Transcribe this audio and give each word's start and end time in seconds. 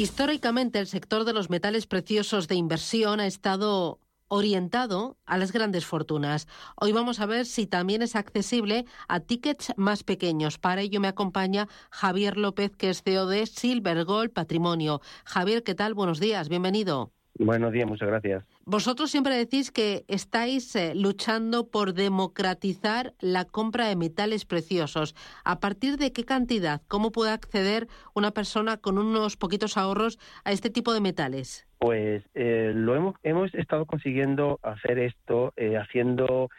Históricamente, 0.00 0.78
el 0.78 0.86
sector 0.86 1.26
de 1.26 1.34
los 1.34 1.50
metales 1.50 1.86
preciosos 1.86 2.48
de 2.48 2.54
inversión 2.54 3.20
ha 3.20 3.26
estado 3.26 4.00
orientado 4.28 5.18
a 5.26 5.36
las 5.36 5.52
grandes 5.52 5.84
fortunas. 5.84 6.48
Hoy 6.76 6.92
vamos 6.92 7.20
a 7.20 7.26
ver 7.26 7.44
si 7.44 7.66
también 7.66 8.00
es 8.00 8.16
accesible 8.16 8.86
a 9.08 9.20
tickets 9.20 9.74
más 9.76 10.02
pequeños. 10.02 10.56
Para 10.56 10.80
ello 10.80 11.00
me 11.00 11.08
acompaña 11.08 11.68
Javier 11.90 12.38
López, 12.38 12.74
que 12.78 12.88
es 12.88 13.02
CEO 13.02 13.26
de 13.26 13.44
Silver 13.44 14.06
Gold 14.06 14.32
Patrimonio. 14.32 15.02
Javier, 15.26 15.62
¿qué 15.62 15.74
tal? 15.74 15.92
Buenos 15.92 16.18
días, 16.18 16.48
bienvenido. 16.48 17.12
Buenos 17.42 17.72
días, 17.72 17.88
muchas 17.88 18.06
gracias. 18.06 18.44
Vosotros 18.66 19.10
siempre 19.10 19.34
decís 19.34 19.70
que 19.70 20.04
estáis 20.08 20.76
eh, 20.76 20.92
luchando 20.94 21.70
por 21.70 21.94
democratizar 21.94 23.14
la 23.18 23.46
compra 23.46 23.88
de 23.88 23.96
metales 23.96 24.44
preciosos. 24.44 25.14
¿A 25.42 25.58
partir 25.58 25.96
de 25.96 26.12
qué 26.12 26.24
cantidad? 26.24 26.82
¿Cómo 26.86 27.12
puede 27.12 27.32
acceder 27.32 27.88
una 28.14 28.32
persona 28.32 28.76
con 28.76 28.98
unos 28.98 29.38
poquitos 29.38 29.78
ahorros 29.78 30.18
a 30.44 30.52
este 30.52 30.68
tipo 30.68 30.92
de 30.92 31.00
metales? 31.00 31.66
Pues 31.78 32.22
eh, 32.34 32.72
lo 32.74 32.94
hemos, 32.94 33.14
hemos 33.22 33.54
estado 33.54 33.86
consiguiendo 33.86 34.60
hacer 34.62 34.98
esto, 34.98 35.54
eh, 35.56 35.78
haciendo 35.78 36.50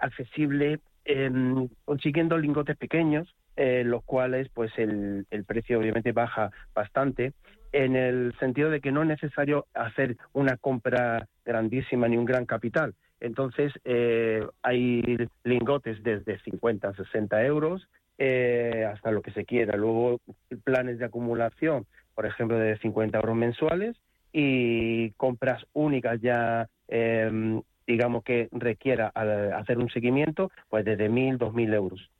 accesible, 0.00 0.80
em, 1.04 1.68
consiguiendo 1.84 2.36
lingotes 2.36 2.76
pequeños, 2.76 3.32
los 3.56 4.02
cuales 4.02 4.48
pues 4.52 4.72
el, 4.76 5.24
el 5.30 5.44
precio 5.44 5.78
obviamente 5.78 6.10
baja 6.10 6.50
bastante 6.74 7.32
en 7.72 7.96
el 7.96 8.34
sentido 8.38 8.70
de 8.70 8.80
que 8.80 8.92
no 8.92 9.02
es 9.02 9.08
necesario 9.08 9.66
hacer 9.74 10.16
una 10.32 10.56
compra 10.56 11.26
grandísima 11.44 12.08
ni 12.08 12.16
un 12.16 12.24
gran 12.24 12.46
capital. 12.46 12.94
Entonces, 13.20 13.72
eh, 13.84 14.46
hay 14.62 15.28
lingotes 15.44 16.02
desde 16.02 16.38
50 16.40 16.88
a 16.88 16.94
60 16.94 17.44
euros 17.44 17.88
eh, 18.16 18.86
hasta 18.92 19.10
lo 19.10 19.22
que 19.22 19.32
se 19.32 19.44
quiera. 19.44 19.76
Luego, 19.76 20.20
planes 20.64 20.98
de 20.98 21.04
acumulación, 21.04 21.86
por 22.14 22.26
ejemplo, 22.26 22.58
de 22.58 22.78
50 22.78 23.18
euros 23.18 23.36
mensuales 23.36 23.96
y 24.32 25.10
compras 25.12 25.64
únicas 25.72 26.20
ya, 26.20 26.68
em, 26.88 27.62
digamos 27.86 28.22
que 28.22 28.48
requiera 28.52 29.08
hacer 29.08 29.78
un 29.78 29.88
seguimiento, 29.90 30.50
pues 30.68 30.84
desde 30.84 31.08
1.000, 31.08 31.38
2.000 31.38 31.74
euros. 31.74 32.10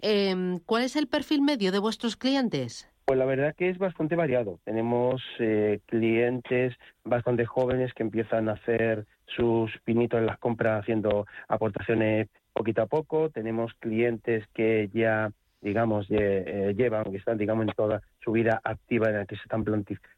Em, 0.00 0.58
¿Cuál 0.66 0.84
es 0.84 0.94
el 0.94 1.08
perfil 1.08 1.42
medio 1.42 1.72
de 1.72 1.78
vuestros 1.80 2.16
clientes? 2.16 2.91
Pues 3.04 3.18
la 3.18 3.24
verdad 3.24 3.54
que 3.56 3.68
es 3.68 3.78
bastante 3.78 4.16
variado. 4.16 4.60
Tenemos 4.64 5.22
eh, 5.38 5.80
clientes 5.86 6.74
bastante 7.04 7.44
jóvenes 7.44 7.92
que 7.94 8.02
empiezan 8.02 8.48
a 8.48 8.52
hacer 8.52 9.06
sus 9.26 9.70
pinitos 9.84 10.20
en 10.20 10.26
las 10.26 10.38
compras 10.38 10.82
haciendo 10.82 11.26
aportaciones 11.48 12.28
poquito 12.52 12.82
a 12.82 12.86
poco. 12.86 13.30
Tenemos 13.30 13.72
clientes 13.80 14.44
que 14.54 14.88
ya 14.92 15.30
digamos, 15.62 16.06
eh, 16.10 16.74
llevan, 16.76 17.04
que 17.04 17.18
están, 17.18 17.38
digamos, 17.38 17.66
en 17.68 17.72
toda 17.74 18.02
su 18.24 18.32
vida 18.32 18.60
activa 18.64 19.08
en 19.08 19.18
la 19.18 19.26
que 19.26 19.36
se 19.36 19.42
están 19.42 19.64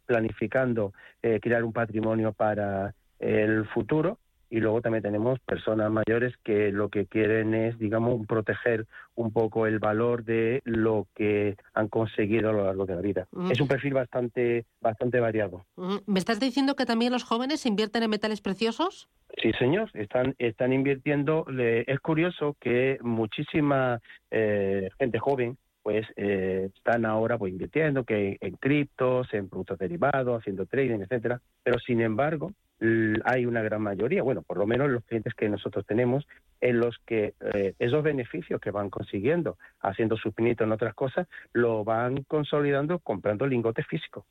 planificando 0.07 0.95
eh, 1.23 1.39
crear 1.41 1.65
un 1.65 1.73
patrimonio 1.75 2.33
para 2.33 2.95
el 3.19 3.67
futuro 3.67 4.19
y 4.55 4.61
luego 4.61 4.81
también 4.81 5.03
tenemos 5.03 5.41
personas 5.41 5.91
mayores 5.91 6.33
que 6.45 6.71
lo 6.71 6.89
que 6.89 7.07
quieren 7.07 7.55
es, 7.55 7.77
digamos, 7.77 8.25
proteger 8.25 8.87
un 9.17 9.33
poco 9.33 9.67
el 9.67 9.81
valor 9.81 10.23
de 10.23 10.63
lo 10.65 11.09
que 11.17 11.57
han 11.73 11.89
conseguido 11.89 12.51
a 12.51 12.53
lo 12.53 12.65
largo 12.67 12.87
de 12.87 12.95
la 12.95 13.01
vida. 13.01 13.27
Es 13.51 13.61
un 13.61 13.67
perfil 13.67 13.95
bastante, 13.95 14.65
bastante 14.81 15.19
variado. 15.19 15.67
¿Me 16.07 16.21
estás 16.21 16.39
diciendo 16.39 16.77
que 16.77 16.87
también 16.87 17.11
los 17.11 17.25
jóvenes 17.25 17.67
invierten 17.67 18.05
en 18.05 18.11
metales 18.11 18.41
preciosos? 18.41 19.09
Sí, 19.43 19.51
señor, 19.59 19.91
están, 19.95 20.37
están 20.39 20.73
invirtiendo. 20.73 21.47
Es 21.59 21.99
curioso 21.99 22.57
que 22.61 22.99
muchísima 23.03 23.99
eh, 24.31 24.89
gente 25.01 25.19
joven 25.19 25.59
pues 25.85 26.07
eh, 26.17 26.71
están 26.75 27.05
ahora 27.05 27.37
pues 27.37 27.53
invirtiendo 27.53 28.05
que 28.05 28.39
en 28.41 28.57
criptos, 28.57 29.29
en 29.35 29.51
productos 29.51 29.79
derivados, 29.79 30.41
haciendo 30.41 30.65
trading, 30.65 31.01
etcétera. 31.01 31.43
Pero 31.63 31.79
sin 31.79 32.01
embargo, 32.01 32.53
hay 33.25 33.45
una 33.45 33.63
gran 33.63 33.83
mayoría, 33.83 34.23
bueno, 34.23 34.41
por 34.41 34.57
lo 34.57 34.67
menos 34.67 34.91
los 34.91 35.05
clientes 35.05 35.35
que 35.35 35.47
nosotros 35.49 35.85
tenemos, 35.87 36.27
en 36.63 36.81
los 36.81 36.97
que 37.05 37.35
eh, 37.53 37.75
esos 37.79 38.03
beneficios 38.03 38.63
que 38.63 38.71
van 38.71 38.89
consiguiendo 38.89 39.59
haciendo 39.81 40.17
sus 40.17 40.33
pinitos 40.33 40.67
en 40.67 40.73
otras 40.73 40.95
cosas, 40.95 41.29
lo 41.53 41.85
van 41.85 42.25
consolidando 42.25 42.99
comprando 42.99 43.47
lingotes 43.47 43.87
físicos. 43.87 44.25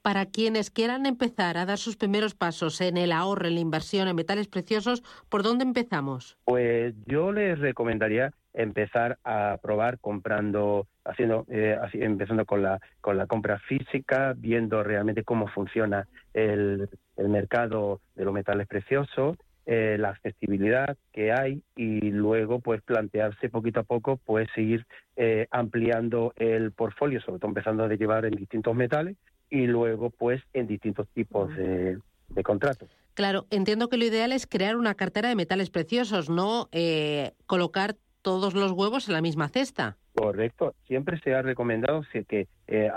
Para 0.00 0.24
quienes 0.24 0.70
quieran 0.70 1.04
empezar 1.04 1.58
a 1.58 1.66
dar 1.66 1.76
sus 1.76 1.96
primeros 1.96 2.34
pasos 2.34 2.80
en 2.80 2.96
el 2.96 3.12
ahorro, 3.12 3.46
en 3.46 3.56
la 3.56 3.60
inversión 3.60 4.08
en 4.08 4.16
metales 4.16 4.48
preciosos, 4.48 5.02
¿por 5.28 5.42
dónde 5.42 5.64
empezamos? 5.64 6.38
Pues 6.44 6.94
yo 7.06 7.30
les 7.30 7.58
recomendaría 7.58 8.32
empezar 8.54 9.18
a 9.24 9.58
probar 9.62 9.98
comprando, 9.98 10.86
haciendo, 11.04 11.46
eh, 11.48 11.78
empezando 11.94 12.44
con 12.44 12.62
la 12.62 12.80
con 13.00 13.16
la 13.16 13.26
compra 13.26 13.58
física, 13.60 14.34
viendo 14.36 14.82
realmente 14.82 15.24
cómo 15.24 15.48
funciona 15.48 16.06
el, 16.34 16.88
el 17.16 17.28
mercado 17.28 18.00
de 18.14 18.24
los 18.24 18.34
metales 18.34 18.66
preciosos, 18.66 19.36
eh, 19.64 19.96
la 19.96 20.08
accesibilidad 20.08 20.96
que 21.12 21.30
hay 21.30 21.62
y 21.76 22.10
luego 22.10 22.58
pues 22.58 22.82
plantearse 22.82 23.48
poquito 23.48 23.78
a 23.78 23.84
poco 23.84 24.16
pues 24.16 24.48
seguir 24.56 24.84
eh, 25.14 25.46
ampliando 25.52 26.32
el 26.34 26.72
portfolio, 26.72 27.20
sobre 27.20 27.38
todo 27.38 27.50
empezando 27.50 27.84
a 27.84 27.88
llevar 27.88 28.24
en 28.24 28.32
distintos 28.32 28.74
metales 28.74 29.16
y 29.50 29.68
luego 29.68 30.10
pues 30.10 30.42
en 30.52 30.66
distintos 30.66 31.06
tipos 31.14 31.54
de, 31.54 32.00
contratos. 32.42 32.88
Claro, 33.14 33.46
entiendo 33.50 33.88
que 33.88 33.98
lo 33.98 34.04
ideal 34.04 34.32
es 34.32 34.48
crear 34.48 34.74
una 34.74 34.96
cartera 34.96 35.28
de 35.28 35.36
metales 35.36 35.70
preciosos, 35.70 36.28
no 36.28 36.68
eh, 36.72 37.30
colocar 37.46 37.94
todos 38.22 38.54
los 38.54 38.72
huevos 38.72 39.08
en 39.08 39.14
la 39.14 39.20
misma 39.20 39.48
cesta. 39.48 39.96
Correcto. 40.14 40.74
Siempre 40.86 41.18
se 41.20 41.34
ha 41.34 41.42
recomendado 41.42 42.02
que 42.28 42.48
eh, 42.66 42.90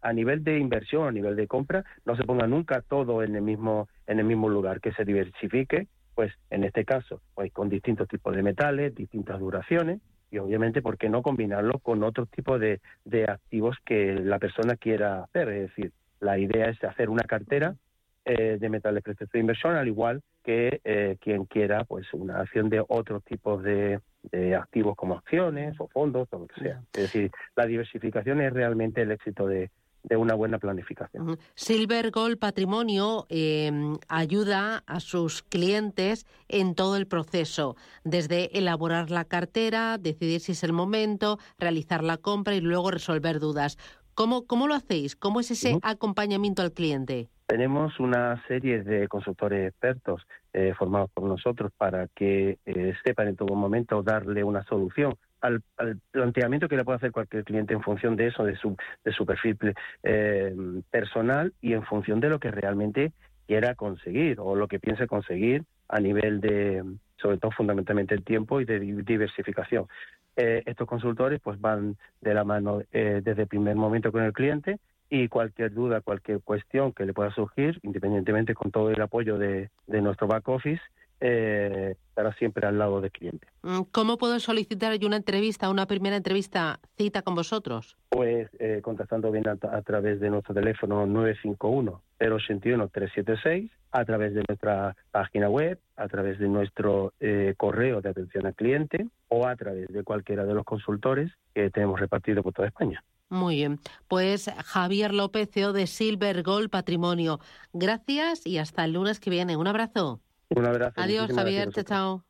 a, 0.00 0.12
nivel 0.12 0.44
de 0.44 0.58
inversión, 0.58 1.08
a 1.08 1.12
nivel 1.12 1.36
de 1.36 1.46
compra, 1.46 1.84
no 2.04 2.16
se 2.16 2.24
ponga 2.24 2.46
nunca 2.46 2.82
todo 2.82 3.22
en 3.22 3.34
el 3.34 3.42
mismo 3.42 3.88
en 4.06 4.18
el 4.18 4.26
mismo 4.26 4.48
lugar, 4.48 4.80
que 4.80 4.92
se 4.92 5.04
diversifique, 5.04 5.88
pues 6.14 6.32
en 6.50 6.64
este 6.64 6.84
caso, 6.84 7.20
pues 7.34 7.52
con 7.52 7.68
distintos 7.68 8.06
tipos 8.08 8.36
de 8.36 8.42
metales, 8.42 8.94
distintas 8.94 9.40
duraciones 9.40 10.00
y 10.30 10.38
obviamente, 10.38 10.82
¿por 10.82 10.98
qué 10.98 11.08
no 11.08 11.22
combinarlo 11.22 11.78
con 11.78 12.02
otro 12.02 12.26
tipo 12.26 12.58
de, 12.58 12.80
de 13.04 13.24
activos 13.24 13.76
que 13.84 14.14
la 14.14 14.38
persona 14.38 14.76
quiera 14.76 15.22
hacer? 15.22 15.48
Es 15.48 15.68
decir, 15.68 15.92
la 16.20 16.38
idea 16.38 16.66
es 16.66 16.82
hacer 16.84 17.08
una 17.08 17.22
cartera 17.22 17.76
eh, 18.24 18.58
de 18.58 18.68
metales 18.68 19.02
preciosos 19.02 19.32
de 19.32 19.38
inversión, 19.38 19.76
al 19.76 19.86
igual 19.86 20.22
que 20.44 20.80
eh, 20.84 21.16
quien 21.20 21.46
quiera 21.46 21.84
pues 21.84 22.06
una 22.12 22.40
acción 22.40 22.68
de 22.68 22.84
otros 22.86 23.24
tipos 23.24 23.62
de, 23.62 24.00
de 24.30 24.54
activos 24.54 24.94
como 24.94 25.16
acciones 25.16 25.74
o 25.80 25.88
fondos 25.88 26.28
o 26.30 26.38
lo 26.38 26.46
que 26.46 26.60
sea. 26.60 26.82
Es 26.92 27.02
decir, 27.02 27.30
la 27.56 27.66
diversificación 27.66 28.40
es 28.40 28.52
realmente 28.52 29.02
el 29.02 29.10
éxito 29.10 29.46
de, 29.46 29.70
de 30.04 30.16
una 30.16 30.34
buena 30.34 30.58
planificación. 30.58 31.38
Silver 31.54 32.10
Gold 32.10 32.38
Patrimonio 32.38 33.26
em, 33.30 33.96
ayuda 34.08 34.84
a 34.86 35.00
sus 35.00 35.42
clientes 35.42 36.26
en 36.48 36.74
todo 36.74 36.96
el 36.96 37.06
proceso, 37.06 37.76
desde 38.04 38.56
elaborar 38.56 39.10
la 39.10 39.24
cartera, 39.24 39.98
decidir 39.98 40.40
si 40.40 40.52
es 40.52 40.62
el 40.62 40.72
momento, 40.72 41.38
realizar 41.58 42.04
la 42.04 42.18
compra 42.18 42.54
y 42.54 42.60
luego 42.60 42.90
resolver 42.90 43.40
dudas. 43.40 43.78
¿Cómo, 44.14 44.46
cómo 44.46 44.68
lo 44.68 44.74
hacéis? 44.74 45.16
¿Cómo 45.16 45.40
es 45.40 45.50
ese 45.50 45.78
acompañamiento 45.82 46.62
al 46.62 46.72
cliente? 46.72 47.30
Tenemos 47.46 48.00
una 48.00 48.42
serie 48.48 48.82
de 48.82 49.06
consultores 49.06 49.68
expertos 49.68 50.26
eh, 50.54 50.72
formados 50.78 51.10
por 51.10 51.24
nosotros 51.24 51.72
para 51.76 52.08
que 52.08 52.58
eh, 52.64 52.94
sepan 53.04 53.28
en 53.28 53.36
todo 53.36 53.54
momento 53.54 54.02
darle 54.02 54.42
una 54.42 54.64
solución 54.64 55.14
al, 55.42 55.62
planteamiento 56.10 56.68
que 56.68 56.76
le 56.76 56.84
puede 56.84 56.96
hacer 56.96 57.12
cualquier 57.12 57.44
cliente 57.44 57.74
en 57.74 57.82
función 57.82 58.16
de 58.16 58.28
eso, 58.28 58.44
de 58.44 58.56
su, 58.56 58.74
de 59.04 59.12
su 59.12 59.26
perfil 59.26 59.58
eh, 60.02 60.54
personal 60.90 61.52
y 61.60 61.74
en 61.74 61.82
función 61.82 62.18
de 62.18 62.30
lo 62.30 62.38
que 62.38 62.50
realmente 62.50 63.12
quiera 63.46 63.74
conseguir 63.74 64.40
o 64.40 64.56
lo 64.56 64.66
que 64.66 64.80
piense 64.80 65.06
conseguir 65.06 65.64
a 65.88 66.00
nivel 66.00 66.40
de, 66.40 66.82
sobre 67.16 67.36
todo 67.36 67.50
fundamentalmente 67.50 68.14
el 68.14 68.24
tiempo 68.24 68.62
y 68.62 68.64
de 68.64 68.80
diversificación. 68.80 69.86
estos 70.34 70.88
consultores 70.88 71.40
pues 71.40 71.60
van 71.60 71.96
de 72.22 72.32
la 72.32 72.44
mano 72.44 72.80
desde 72.90 73.42
el 73.42 73.48
primer 73.48 73.76
momento 73.76 74.10
con 74.10 74.22
el 74.22 74.32
cliente 74.32 74.78
y 75.14 75.28
cualquier 75.28 75.72
duda, 75.72 76.00
cualquier 76.00 76.40
cuestión 76.40 76.92
que 76.92 77.06
le 77.06 77.14
pueda 77.14 77.32
surgir, 77.32 77.78
independientemente 77.84 78.52
con 78.52 78.72
todo 78.72 78.90
el 78.90 79.00
apoyo 79.00 79.38
de, 79.38 79.70
de 79.86 80.02
nuestro 80.02 80.26
back 80.26 80.48
office, 80.48 80.82
eh, 81.20 81.94
estará 82.08 82.34
siempre 82.34 82.66
al 82.66 82.78
lado 82.78 83.00
del 83.00 83.12
cliente. 83.12 83.46
Mm, 83.62 83.82
¿Cómo 83.92 84.18
puedo 84.18 84.40
solicitar 84.40 84.92
yo 84.98 85.06
una 85.06 85.18
entrevista, 85.18 85.70
una 85.70 85.86
primera 85.86 86.16
entrevista, 86.16 86.80
cita 86.96 87.22
con 87.22 87.36
vosotros? 87.36 87.96
Pues 88.08 88.48
eh, 88.58 88.80
contactando 88.82 89.30
bien 89.30 89.44
a, 89.48 89.82
través 89.82 90.18
de 90.18 90.30
nuestro 90.30 90.52
teléfono 90.52 91.06
951-081-376, 91.06 93.70
a 93.92 94.04
través 94.04 94.34
de 94.34 94.42
nuestra 94.48 94.96
página 95.12 95.48
web, 95.48 95.78
a 95.94 96.08
través 96.08 96.40
de 96.40 96.48
nuestro 96.48 97.12
eh, 97.20 97.54
correo 97.56 98.00
de 98.00 98.08
atención 98.08 98.46
al 98.46 98.56
cliente 98.56 99.06
o 99.28 99.46
a 99.46 99.54
través 99.54 99.86
de 99.86 100.02
cualquiera 100.02 100.44
de 100.44 100.54
los 100.54 100.64
consultores 100.64 101.30
que 101.54 101.70
tenemos 101.70 102.00
repartido 102.00 102.42
por 102.42 102.52
toda 102.52 102.66
España. 102.66 103.00
Muy 103.34 103.56
bien. 103.56 103.80
Pues 104.06 104.48
Javier 104.64 105.12
López, 105.12 105.50
CEO 105.52 105.72
de 105.72 105.88
Silver 105.88 106.42
Gold 106.44 106.70
Patrimonio. 106.70 107.40
Gracias 107.72 108.46
y 108.46 108.58
hasta 108.58 108.84
el 108.84 108.92
lunes 108.92 109.18
que 109.18 109.28
viene. 109.28 109.56
Un 109.56 109.66
abrazo. 109.66 110.20
Un 110.50 110.64
abrazo. 110.64 111.00
Adiós, 111.00 111.32
Javier. 111.34 111.72
Chao. 111.84 112.24